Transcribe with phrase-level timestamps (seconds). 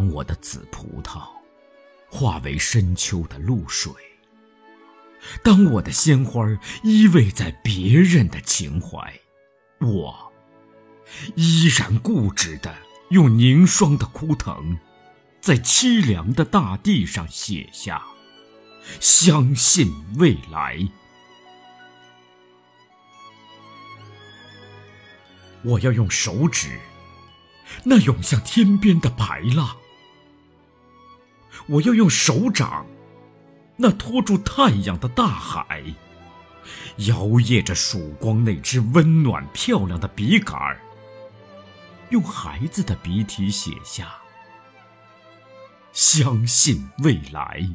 [0.00, 1.28] 当我的紫葡萄
[2.08, 3.92] 化为深秋的露水，
[5.44, 6.42] 当我的鲜花
[6.82, 9.20] 依偎在别人的情怀，
[9.78, 10.32] 我
[11.34, 12.74] 依然固执地
[13.10, 14.78] 用凝霜的枯藤，
[15.42, 18.02] 在凄凉的大地上写下：
[19.00, 20.88] 相信未来。
[25.62, 26.80] 我要用手指，
[27.84, 29.76] 那涌向天边的排浪。
[31.66, 32.86] 我要用手掌，
[33.76, 35.82] 那托住太阳的大海，
[36.96, 40.80] 摇曳着曙光那只温暖漂亮的笔杆儿，
[42.10, 44.14] 用孩子的笔体写下
[45.92, 47.68] “相信未来”。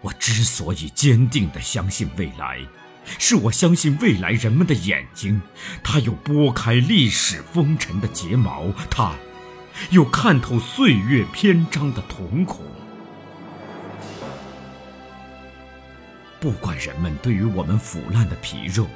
[0.00, 2.64] 我之所以坚定的相信未来。
[3.18, 5.40] 是我相信未来人们的眼睛，
[5.82, 9.14] 它有拨开历史风尘的睫毛，它
[9.90, 12.64] 有看透岁月篇章的瞳孔。
[16.40, 18.86] 不管人们对于我们腐烂的皮肉、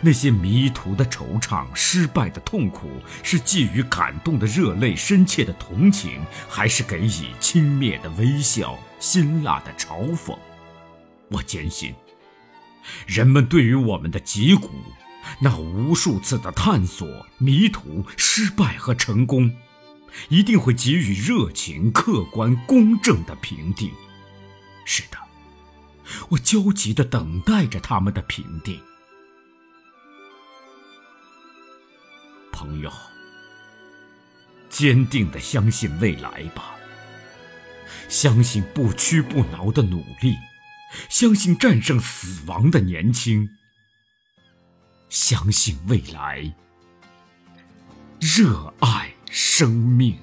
[0.00, 2.88] 那些迷途的惆怅、失败的痛苦，
[3.24, 10.38] 是寄予感动的热泪、深切的同情，还是给予轻蔑的微笑、辛辣的嘲讽，
[11.28, 11.92] 我坚信。
[13.06, 14.70] 人们对于我们的脊骨，
[15.40, 19.54] 那无数次的探索、迷途、失败和成功，
[20.28, 23.90] 一定会给予热情、客观、公正的评定。
[24.84, 25.18] 是的，
[26.30, 28.80] 我焦急地等待着他们的评定。
[32.50, 32.92] 朋友，
[34.68, 36.74] 坚定地相信未来吧，
[38.08, 40.36] 相信不屈不挠的努力。
[41.08, 43.48] 相信战胜死亡的年轻，
[45.08, 46.54] 相信未来，
[48.20, 50.18] 热爱生命。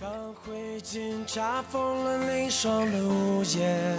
[0.00, 3.98] 当灰烬查封了凝霜的屋檐，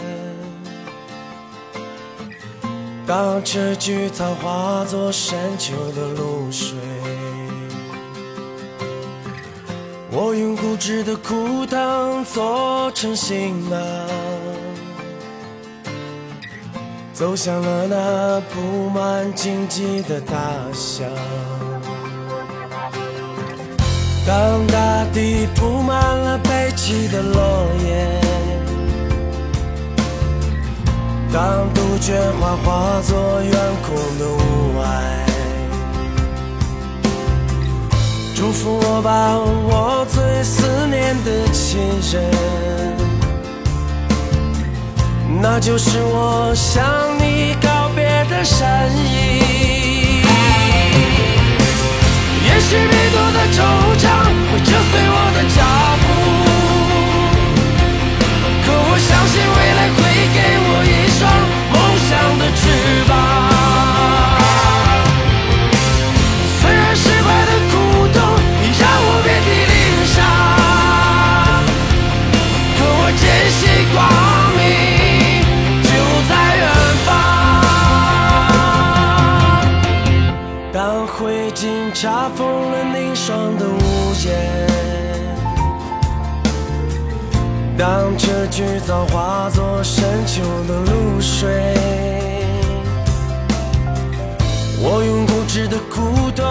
[3.08, 6.78] 当这菊草化作深秋的露水，
[10.12, 13.80] 我用固执的枯藤做成行囊。
[17.16, 20.36] 走向了那布满荆棘的大
[20.74, 21.08] 象。
[24.28, 28.20] 当大地铺满了悲泣的落叶，
[31.32, 34.38] 当杜鹃花化作远空的雾
[34.78, 34.84] 霭，
[38.36, 41.80] 祝福我吧，我最思念的亲
[42.12, 43.15] 人。
[45.42, 46.84] 那就是我向
[47.20, 48.66] 你告别的身
[48.98, 50.24] 影。
[52.46, 53.54] 也许迷途的
[81.94, 84.28] 查封了凝霜的屋檐，
[87.78, 91.74] 当这菊草化作深秋的露水，
[94.80, 96.46] 我用固执的古董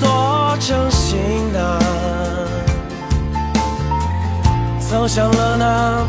[0.00, 1.18] 做成行
[1.52, 1.80] 囊，
[4.78, 6.06] 走向了那